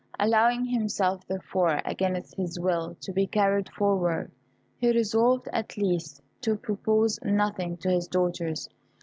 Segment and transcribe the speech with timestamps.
[0.19, 4.31] Allowing himself, therefore, against his will, to be carried forward,
[4.79, 8.67] he resolved at least to propose nothing to his daughters.